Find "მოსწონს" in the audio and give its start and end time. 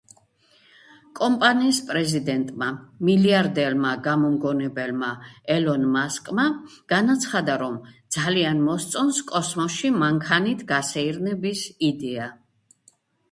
8.71-9.19